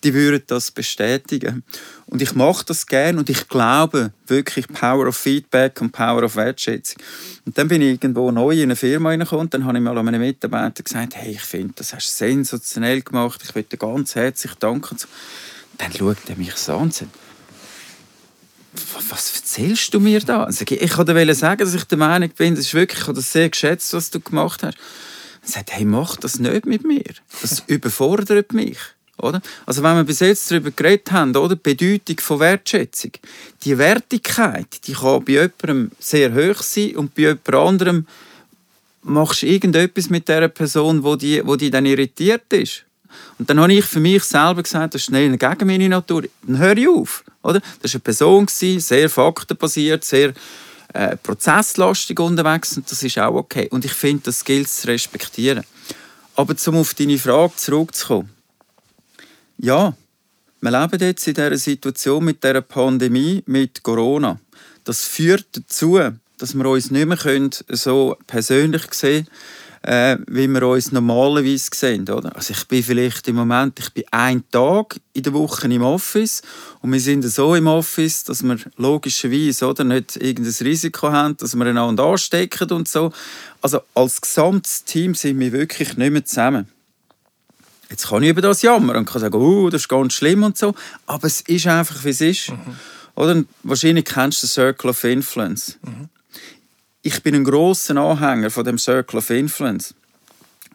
[0.07, 1.63] die würden das bestätigen.
[2.05, 6.37] Und ich mache das gerne und ich glaube wirklich Power of Feedback und Power of
[6.37, 7.03] Wertschätzung.
[7.45, 9.97] Und dann bin ich irgendwo neu in eine Firma reingekommen und dann habe ich mal
[9.97, 13.85] an meinen Mitarbeiter gesagt, hey, ich finde, das hast du sensationell gemacht, ich möchte dir
[13.85, 14.95] ganz herzlich danken.
[15.77, 17.11] Dann schaut er mich so an und sagt,
[19.09, 20.47] was erzählst du mir da?
[20.49, 23.49] Ich wollte sagen, dass ich der Meinung bin, das ist wirklich, ich habe das sehr
[23.49, 24.77] geschätzt, was du gemacht hast.
[25.43, 27.03] Er sagt, hey, mach das nicht mit mir.
[27.41, 28.77] Das überfordert mich.
[29.17, 29.41] Oder?
[29.65, 31.55] Also wenn wir bis jetzt darüber geredet haben, oder?
[31.55, 33.11] die Bedeutung von Wertschätzung,
[33.63, 38.07] die Wertigkeit, die kann bei jemandem sehr hoch sein und bei jemand anderem
[39.03, 42.83] machst du irgendetwas mit der Person, wo die, wo die dann irritiert ist.
[43.39, 46.23] Und dann habe ich für mich selber gesagt, das ist schnell gegen meine Natur.
[46.43, 47.23] Dann höre ich auf.
[47.41, 47.61] Oder?
[47.81, 50.33] Das war eine Person, sehr faktenbasiert, sehr
[50.93, 53.67] äh, prozesslastig unterwegs und das ist auch okay.
[53.71, 55.63] Und ich finde, das gilt zu respektieren.
[56.35, 58.29] Aber um auf deine Frage zurückzukommen,
[59.57, 59.93] ja,
[60.61, 64.39] wir leben jetzt in dieser Situation mit dieser Pandemie, mit Corona.
[64.83, 65.99] Das führt dazu,
[66.37, 69.37] dass wir uns nicht mehr so persönlich sehen können,
[69.83, 72.09] äh, wie wir uns normalerweise sehen.
[72.09, 72.35] Oder?
[72.35, 76.41] Also ich bin vielleicht im Moment ich bin einen Tag in der Woche im Office
[76.81, 81.55] und wir sind so im Office, dass wir logischerweise oder, nicht irgendein Risiko haben, dass
[81.55, 83.11] wir einander anstecken und so.
[83.61, 86.67] Also als gesamtes Team sind wir wirklich nicht mehr zusammen.
[87.89, 90.57] Jetzt kann ich über das jammern und kann sagen, oh, das ist ganz schlimm und
[90.57, 90.75] so.
[91.05, 92.51] Aber es ist einfach, wie es ist.
[92.51, 92.75] Mhm.
[93.15, 95.77] Oder wahrscheinlich kennst du den Circle of Influence.
[95.81, 96.09] Mhm.
[97.01, 99.93] Ich bin ein großer Anhänger von dem Circle of Influence.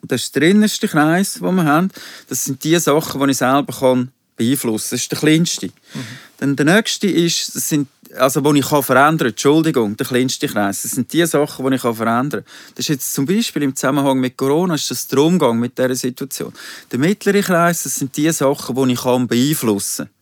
[0.02, 1.90] Das ist der innerste Kreis, den wir haben.
[2.28, 4.96] Das sind die Sachen, die ich selber kann beeinflussen kann.
[4.96, 5.66] Das ist der kleinste.
[5.66, 6.06] Mhm.
[6.38, 10.82] Dann der nächste ist, das sind also wo ich kann verändern Entschuldigung, der kleinste Kreis.
[10.82, 12.74] Das sind die Sachen, die ich kann verändern kann.
[12.74, 15.94] Das ist jetzt zum Beispiel im Zusammenhang mit Corona, ist das der Umgang mit dieser
[15.94, 16.52] Situation.
[16.90, 20.14] Der mittlere Kreis, das sind die Sachen, die ich kann beeinflussen kann.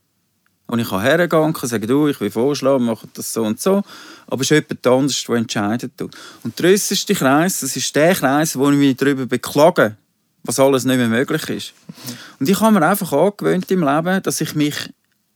[0.71, 3.83] Und ich kann hergehen und sagen, du, ich will vorschlagen, mache das so und so.
[4.29, 5.93] Aber es ist jemand anderes, der entscheidet.
[6.45, 9.97] Und der äußerste Kreis, das ist der Kreis, wo ich mich darüber beklage,
[10.45, 11.73] was alles nicht mehr möglich ist.
[12.39, 14.77] Und ich habe mir einfach angewöhnt im Leben, dass ich mich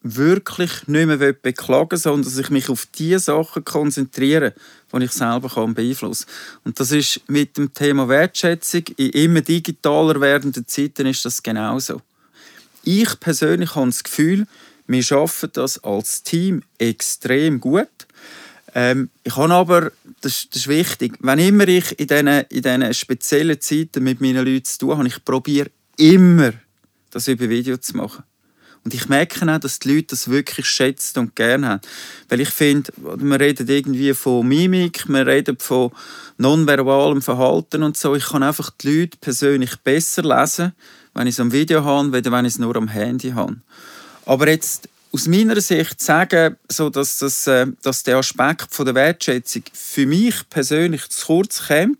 [0.04, 4.52] wirklich nicht mehr beklagen will, sondern dass ich mich auf die Sachen konzentriere,
[4.92, 6.60] die ich selber kann beeinflussen kann.
[6.64, 12.02] Und das ist mit dem Thema Wertschätzung in immer digitaler werdenden Zeiten ist das genauso.
[12.82, 14.46] Ich persönlich habe das Gefühl,
[14.86, 17.88] wir schaffen das als Team extrem gut.
[18.74, 22.92] Ähm, ich habe aber, das, das, ist wichtig, wenn immer ich in diesen, in diesen
[22.92, 26.52] speziellen Zeiten mit meinen Leuten zu tun habe, ich probiere immer,
[27.10, 28.24] das über Video zu machen.
[28.84, 31.80] Und ich merke auch, dass die Leute das wirklich schätzen und gerne haben.
[32.28, 35.90] Weil ich finde, wir reden irgendwie von Mimik, wir reden von
[36.36, 38.14] nonverbalem Verhalten und so.
[38.14, 40.72] Ich kann einfach die Leute persönlich besser lesen,
[41.14, 43.56] wenn ich es am Video habe, als wenn ich es nur am Handy habe.
[44.26, 48.94] Aber jetzt aus meiner Sicht sagen, so dass, das, äh, dass der Aspekt von der
[48.94, 51.98] Wertschätzung für mich persönlich zu kurz kommt,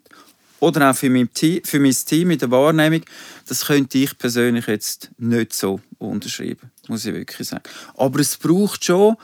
[0.64, 3.02] oder auch für mein, Team, für mein Team in der Wahrnehmung,
[3.46, 7.64] das könnte ich persönlich jetzt nicht so unterschreiben, muss ich wirklich sagen.
[7.96, 9.16] Aber es braucht schon,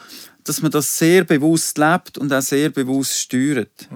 [0.44, 3.88] dass man das sehr bewusst lebt und auch sehr bewusst steuert.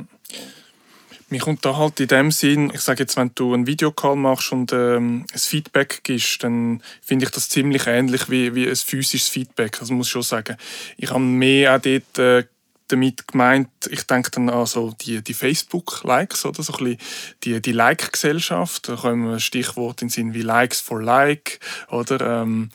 [1.31, 4.53] Mir kommt da halt in dem Sinn, ich sage jetzt, wenn du einen Videocall machst
[4.53, 9.29] und ähm, ein Feedback gibst, dann finde ich das ziemlich ähnlich wie, wie ein physisches
[9.29, 9.81] Feedback.
[9.81, 10.57] Also muss ich schon sagen,
[10.96, 12.44] ich habe mehr auch dort äh,
[12.88, 16.62] damit gemeint, ich denke dann an so die, die Facebook-Likes, oder?
[16.62, 16.98] So ein bisschen
[17.42, 18.88] die, die Like-Gesellschaft.
[18.88, 22.42] Da kommen Stichworte in den Sinn wie Likes for Like, oder?
[22.42, 22.70] Ähm,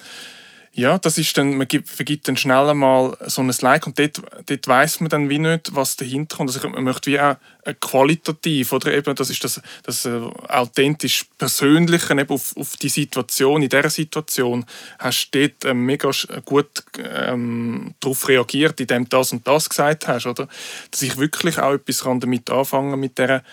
[0.73, 4.21] ja, das ist dann, man gibt, vergibt dann schnell einmal so ein Like und dort,
[4.45, 6.55] dort weiss man dann wie nicht, was dahinter kommt.
[6.55, 7.35] Also man möchte wie auch
[7.81, 13.61] qualitativ, oder eben, das ist das, das äh, authentisch Persönliche eben auf, auf die Situation,
[13.61, 14.65] in dieser Situation
[14.99, 16.11] hast du dort äh, mega
[16.45, 20.47] gut ähm, darauf reagiert, indem du das und das gesagt hast, oder?
[20.91, 23.43] Dass ich wirklich auch etwas kann damit anfangen mit, der,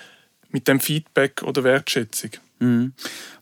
[0.51, 2.31] mit dem Feedback oder Wertschätzung.
[2.59, 2.93] Mhm.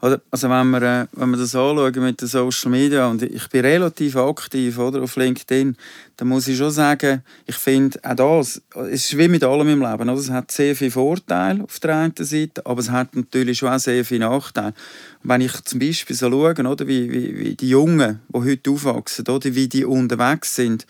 [0.01, 3.65] Also wenn wir, äh, wenn wir das anschauen mit den Social Media und ich bin
[3.65, 5.77] relativ aktiv oder, auf LinkedIn,
[6.17, 9.81] dann muss ich schon sagen, ich finde auch das, es ist wie mit allem im
[9.81, 10.19] Leben, oder?
[10.19, 13.79] es hat sehr viele Vorteile auf der einen Seite, aber es hat natürlich schon auch
[13.79, 14.75] sehr viele Nachteile.
[15.23, 19.27] Wenn ich zum Beispiel so schaue, oder, wie, wie, wie die Jungen, die heute aufwachsen,
[19.29, 20.87] oder, wie die unterwegs sind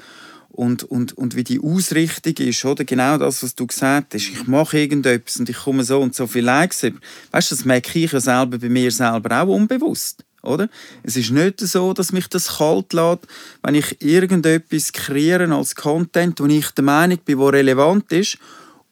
[0.54, 2.84] und, und, und wie die Ausrichtung ist, oder?
[2.84, 4.28] Genau das, was du gesagt hast.
[4.28, 6.84] Ich mache irgendetwas und ich komme so und so viel Likes.
[7.32, 10.68] Weißt du, das merke ich ja selber bei mir selber auch unbewusst, oder?
[11.02, 13.26] Es ist nicht so, dass mich das kalt lässt,
[13.64, 18.38] wenn ich irgendetwas kreiere als Content, wo ich der Meinung bin, wo relevant ist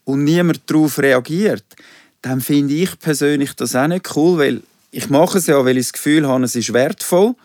[0.05, 1.65] und niemand darauf reagiert.
[2.23, 5.87] Dann finde ich persönlich das auch nicht cool, weil ich mache es ja, weil ich
[5.87, 7.37] das Gefühl habe, es ist wertvoll.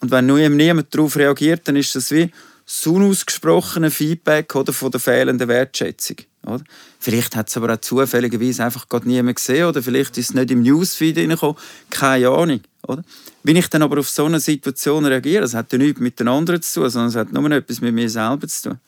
[0.00, 2.30] Und wenn niemand darauf reagiert, dann ist das wie
[2.66, 6.16] das unausgesprochene Feedback oder, von der fehlenden Wertschätzung.
[6.44, 6.64] Oder?
[6.98, 10.50] Vielleicht hat es aber auch zufälligerweise einfach gerade niemand gesehen oder vielleicht ist es nicht
[10.50, 11.56] im Newsfeed reingekommen.
[11.90, 12.60] Keine Ahnung.
[12.82, 13.04] Oder?
[13.44, 16.28] Wenn ich dann aber auf so eine Situation reagiere, das hat ja nichts mit den
[16.28, 18.80] anderen zu tun, sondern es hat nur etwas mit mir selber zu tun.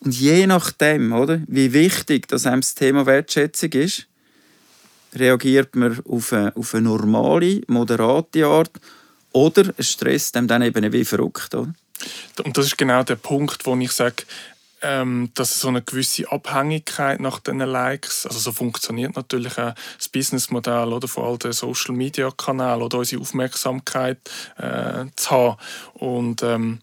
[0.00, 4.06] Und je nachdem, oder, wie wichtig das einem das Thema Wertschätzung ist,
[5.14, 8.70] reagiert man auf eine, auf eine normale, moderate Art
[9.32, 11.54] oder es stresst einem dann eben wie verrückt.
[11.54, 11.74] Oder?
[12.44, 14.24] Und das ist genau der Punkt, wo ich sage,
[14.82, 20.08] ähm, dass so eine gewisse Abhängigkeit nach diesen Likes, also so funktioniert natürlich auch das
[20.08, 24.18] Businessmodell oder von all den Social Media Kanälen oder unsere Aufmerksamkeit
[24.56, 25.56] äh, zu haben.
[25.94, 26.80] Und ähm,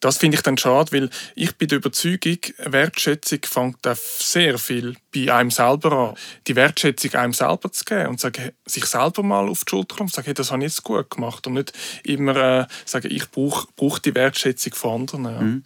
[0.00, 4.96] das finde ich dann schade, weil ich bin der Überzeugung, Wertschätzung fängt auch sehr viel
[5.14, 6.14] bei einem selber an.
[6.46, 10.12] Die Wertschätzung einem selber zu geben und sagen, sich selber mal auf die Schulter und
[10.12, 11.72] sagen, hey, das habe ich jetzt gut gemacht und nicht
[12.04, 15.24] immer äh, sagen, ich brauche brauch die Wertschätzung von anderen.
[15.24, 15.40] Ja.
[15.40, 15.62] Mhm.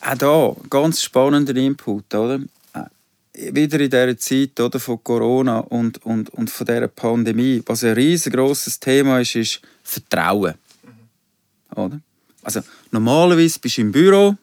[0.00, 2.40] Auch da, ganz spannender Input, oder?
[3.36, 7.84] Äh, wieder in dieser Zeit oder, von Corona und, und, und von dieser Pandemie, was
[7.84, 10.54] ein riesengroßes Thema ist, ist Vertrauen.
[10.82, 11.78] Mhm.
[11.78, 12.00] Oder?
[12.46, 12.60] Also
[12.92, 14.36] normalerweise bist du im Büro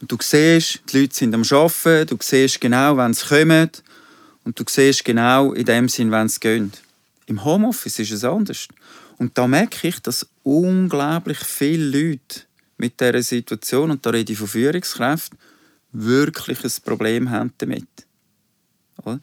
[0.00, 3.70] und du siehst, die Leute sind am Arbeiten, du siehst genau, wann sie kommen
[4.44, 6.72] und du siehst genau in dem Sinn, wann sie gehen.
[7.26, 8.68] Im Homeoffice ist es anders.
[9.18, 12.42] Und da merke ich, dass unglaublich viele Leute
[12.78, 15.36] mit dieser Situation, und da rede ich von Führungskräften,
[15.90, 17.88] wirklich ein Problem haben damit.
[19.04, 19.20] Man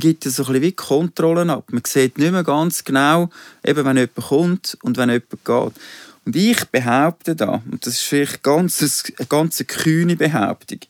[0.00, 1.66] gibt ja so ein bisschen wie Kontrollen ab.
[1.70, 3.30] Man sieht nicht mehr ganz genau,
[3.64, 5.84] eben wenn jemand kommt und wenn jemand geht.
[6.24, 8.80] Und ich behaupte da, und das ist vielleicht ganz,
[9.18, 10.80] eine ganz kühne Behauptung,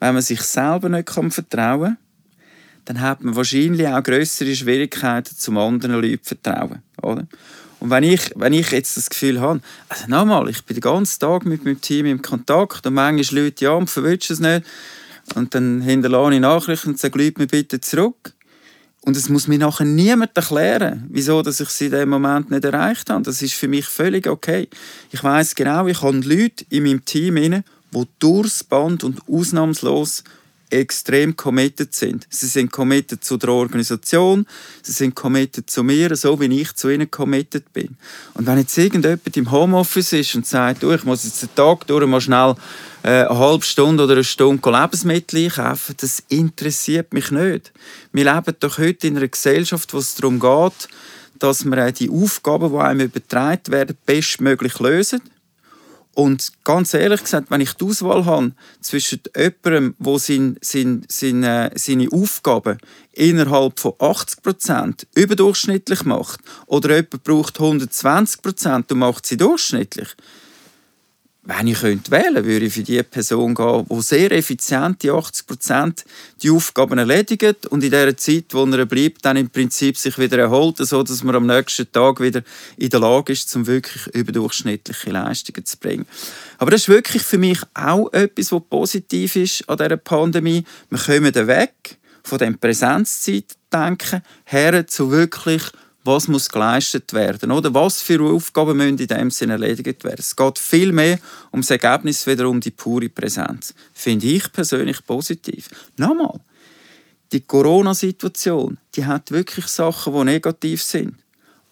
[0.00, 1.96] wenn man sich selber nicht vertrauen kann,
[2.84, 6.82] dann hat man wahrscheinlich auch größere Schwierigkeiten, zum anderen Leuten zu vertrauen.
[7.00, 7.26] Oder?
[7.78, 11.18] Und wenn ich, wenn ich jetzt das Gefühl habe, also nochmal, ich bin den ganzen
[11.20, 14.64] Tag mit meinem Team im Kontakt und manchmal Leute, ja, verwünscht es nicht.
[15.34, 18.34] Und dann hinterlasse ich Nachrichten und sage, Leute mir bitte zurück.
[19.04, 22.64] Und es muss mir nachher niemand erklären, wieso dass ich sie in dem Moment nicht
[22.64, 23.24] erreicht habe.
[23.24, 24.68] Das ist für mich völlig okay.
[25.10, 30.22] Ich weiß genau, ich habe Leute in meinem Team, die durchs Band und ausnahmslos
[30.72, 32.26] extrem committed sind.
[32.30, 34.46] Sie sind committed zu der Organisation,
[34.82, 37.96] sie sind committed zu mir, so wie ich zu ihnen committed bin.
[38.34, 41.86] Und wenn jetzt irgendjemand im Homeoffice ist und sagt, du, ich muss jetzt den Tag
[41.86, 42.54] durch mal schnell
[43.02, 47.72] äh, eine halbe Stunde oder eine Stunde Lebensmittel einkaufen, das interessiert mich nicht.
[48.12, 50.88] Wir leben doch heute in einer Gesellschaft, wo es darum geht,
[51.38, 55.20] dass wir die Aufgaben, die einem übertragen werden, bestmöglich lösen.
[56.14, 61.72] Und ganz ehrlich gesagt, wenn ich die Auswahl habe zwischen jemandem, der sein, sein, seine,
[61.74, 62.78] seine Aufgaben
[63.12, 70.08] innerhalb von 80% überdurchschnittlich macht, oder jemand braucht 120% und macht sie durchschnittlich,
[71.44, 76.04] wenn ich könnte wählen würde ich für die Person gehen, die sehr effizient die 80%
[76.40, 80.38] die Aufgaben erledigt und in der Zeit, wo er bleibt, dann im Prinzip sich wieder
[80.38, 82.42] erholt, so dass man am nächsten Tag wieder
[82.76, 86.06] in der Lage ist, um wirklich überdurchschnittliche Leistungen zu bringen.
[86.58, 90.64] Aber das ist wirklich für mich auch etwas, was positiv ist an dieser Pandemie.
[90.90, 95.62] Wir kommen weg von dem Präsenzzeit denken her zu wirklich
[96.04, 100.18] was muss geleistet werden oder was für Aufgaben müssen in dem Sinne erledigt werden.
[100.18, 101.18] Es geht viel mehr
[101.50, 103.74] um das Ergebnis wieder um die pure Präsenz.
[103.92, 105.68] Finde ich persönlich positiv.
[105.96, 106.40] Nochmal,
[107.32, 111.14] die Corona-Situation, die hat wirklich Sachen, die negativ sind,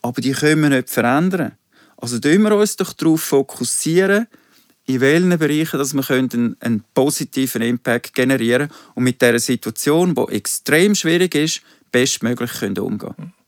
[0.03, 1.53] aber die können wir nicht verändern.
[1.97, 4.27] Also tun wir uns doch darauf fokussieren,
[4.87, 10.15] in welchen Bereichen dass wir einen, einen positiven Impact generieren können und mit dieser Situation,
[10.15, 11.61] die extrem schwierig ist,
[11.93, 13.40] bestmöglich umgehen können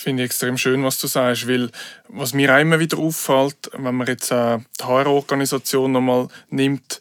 [0.00, 1.70] finde ich extrem schön, was du sagst, weil
[2.08, 7.00] was mir auch immer wieder auffällt, wenn man jetzt äh, die HR-Organisation nochmal nimmt,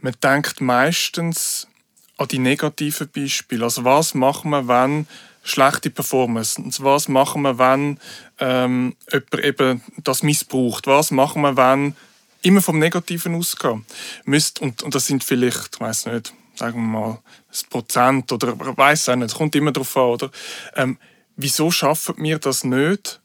[0.00, 1.68] man denkt meistens
[2.16, 3.64] an die negativen Beispiele.
[3.64, 5.06] Also was macht man, wenn
[5.48, 6.62] schlechte Performance.
[6.80, 7.98] Was machen wir, wenn
[8.38, 10.86] ähm, jemand eben das missbraucht?
[10.86, 11.96] Was machen wir, wenn
[12.42, 13.84] immer vom Negativen ausgehen
[14.24, 18.54] müsst und, und das sind vielleicht, ich weiß nicht, sagen wir mal, ein Prozent oder
[18.58, 20.30] weiß auch nicht, es kommt immer darauf an, oder?
[20.76, 20.98] Ähm,
[21.38, 23.20] wieso schaffen wir das nicht,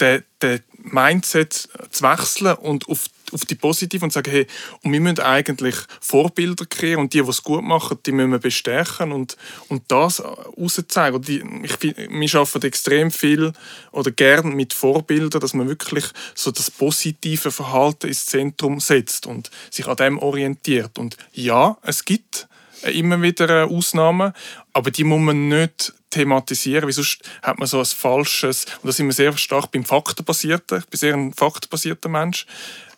[0.00, 4.46] den, den Mindset zu wechseln und auf, auf die positive und sagen, hey,
[4.82, 8.38] und wir müssen eigentlich Vorbilder kreieren und die, die es gut machen, die müssen wir
[8.38, 9.36] bestärken und,
[9.68, 11.16] und das rauszeigen.
[11.16, 13.52] Und ich, wir arbeiten extrem viel
[13.92, 19.50] oder gern mit Vorbildern, dass man wirklich so das positive Verhalten ins Zentrum setzt und
[19.70, 20.98] sich an dem orientiert.
[20.98, 22.48] Und ja, es gibt
[22.82, 24.32] immer wieder Ausnahmen,
[24.72, 28.92] aber die muss man nicht thematisieren, weil sonst hat man so ein falsches, und da
[28.92, 32.46] sind wir sehr stark beim Faktenbasierten, ich bin sehr ein faktenbasierter Mensch,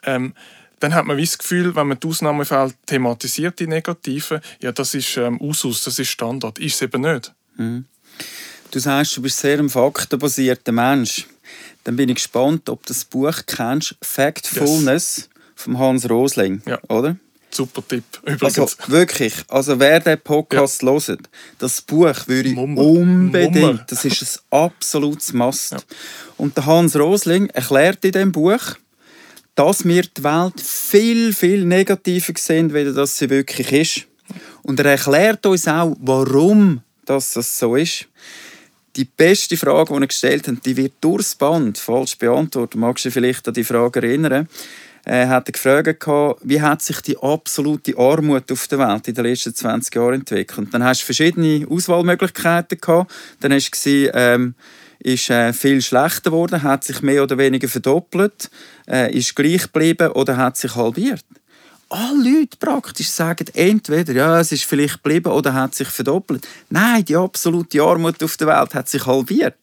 [0.05, 0.35] ähm,
[0.83, 5.17] dann hat man das Gefühl, wenn man die Ausnahmefälle thematisiert, die negativen, ja, das ist
[5.17, 6.59] ähm, Usus, das ist Standard.
[6.59, 7.33] Ist es eben nicht.
[7.57, 7.85] Mhm.
[8.73, 11.27] Du sagst, du bist sehr ein faktenbasierter Mensch.
[11.85, 15.29] Dann bin ich gespannt, ob du das Buch kennst, Factfulness yes.
[15.55, 16.81] von Hans Rosling, ja.
[16.89, 17.17] oder?
[17.55, 18.59] Super Tipp, übrigens.
[18.59, 20.91] Also wirklich, also wer den Podcast ja.
[20.91, 22.81] hört, das Buch würde ich Mummer.
[22.81, 23.85] unbedingt, Mummer.
[23.89, 25.73] das ist ein absolutes Must.
[25.73, 25.79] Ja.
[26.39, 28.77] Und der Hans Rosling erklärt in diesem Buch,
[29.55, 34.07] dass wir die Welt viel, viel negativer sehen, als das sie wirklich ist.
[34.63, 38.07] Und er erklärt uns auch, warum das so ist.
[38.97, 42.79] Die beste Frage, die er gestellt hat, die wird durchs Band falsch beantwortet.
[42.79, 44.49] Magst du dich vielleicht an die Frage erinnern?
[45.05, 46.07] Äh, hat er gefragt,
[46.43, 50.59] wie hat sich die absolute Armut auf der Welt in den letzten 20 Jahren entwickelt.
[50.59, 53.13] Und dann hast du verschiedene Auswahlmöglichkeiten gehabt.
[53.41, 54.55] Dann hast du gesehen, ähm,
[55.01, 58.51] ist äh, viel schlechter geworden, hat sich mehr oder weniger verdoppelt,
[58.89, 61.25] äh, ist gleich geblieben oder hat sich halbiert.
[61.89, 66.47] Alle Leute praktisch sagen entweder, ja, es ist vielleicht geblieben oder hat sich verdoppelt.
[66.71, 69.57] Nein, die absolute Armut auf der Welt hat sich halbiert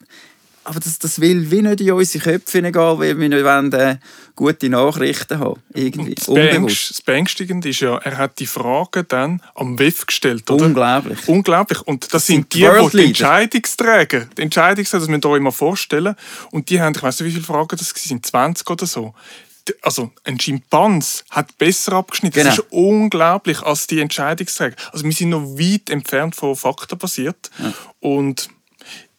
[0.64, 3.96] aber das, das will wie nicht in unsere Köpfe egal, weil wir nicht wollen, äh,
[4.36, 5.60] gute Nachrichten haben.
[5.74, 6.14] Irgendwie.
[6.14, 10.50] Das, Beängstigende ist ja, er hat die Fragen dann am WIF gestellt.
[10.50, 10.66] Oder?
[10.66, 11.28] Unglaublich.
[11.28, 11.80] Unglaublich.
[11.82, 15.50] Und das, das sind, die, die, die Entscheidungsträger, die Entscheidungsträger, das müsst ihr euch mal
[15.50, 16.14] vorstellen.
[16.50, 19.14] Und die haben, ich weiß nicht, wie viele Fragen das sind, 20 oder so
[19.82, 22.40] also ein Schimpans hat besser abgeschnitten.
[22.40, 22.50] Genau.
[22.50, 24.74] Das ist unglaublich als die Entscheidungsträger.
[24.92, 27.50] Also wir sind noch weit entfernt von Fakten basiert.
[27.58, 27.72] Ja.
[28.00, 28.48] Und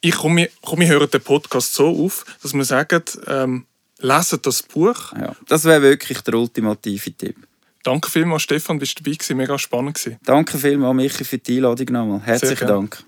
[0.02, 3.66] ich komme, komme, höre den Podcast so auf, dass wir sagen, ähm,
[3.98, 5.12] lesen das Buch.
[5.12, 7.36] Ja, das wäre wirklich der ultimative Tipp.
[7.84, 9.36] Danke vielmals, Stefan, bist du dabei gewesen.
[9.36, 10.18] Mega spannend gewesen.
[10.24, 12.20] Danke vielmals, Michi, für die Einladung nochmal.
[12.20, 13.04] Herzlichen Dank.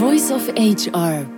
[0.00, 1.37] Voice of HR